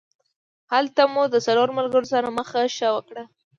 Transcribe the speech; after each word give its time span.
هلته 0.73 1.01
مو 1.13 1.23
د 1.33 1.35
څلورو 1.45 1.75
ملګرو 1.79 2.07
سره 2.13 2.27
مخه 2.37 2.59
ښه 2.75 2.89
وکړه. 2.95 3.23